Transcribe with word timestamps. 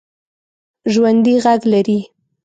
ژوندي 0.93 1.33
غږ 1.43 1.61
لري 1.73 1.99